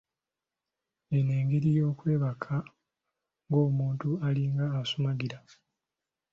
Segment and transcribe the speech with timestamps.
[1.15, 2.55] Eno engeri y'okwebaka
[3.47, 5.37] ng’omuntu alinga asumugira.